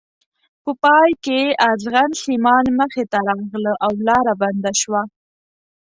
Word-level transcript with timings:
په 0.63 0.71
پای 0.83 1.09
کې 1.23 1.39
ازغن 1.71 2.11
سیمان 2.23 2.65
مخې 2.79 3.03
ته 3.11 3.17
راغله 3.27 3.73
او 3.85 3.93
لاره 4.07 4.33
بنده 4.41 4.71
شوه. 4.81 5.01